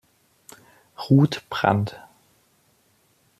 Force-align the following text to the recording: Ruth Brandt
Ruth 0.97 1.45
Brandt 1.51 2.01